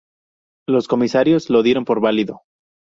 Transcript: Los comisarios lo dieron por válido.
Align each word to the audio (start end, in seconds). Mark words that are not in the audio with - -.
Los 0.67 0.87
comisarios 0.87 1.51
lo 1.51 1.61
dieron 1.61 1.85
por 1.85 2.01
válido. 2.01 2.41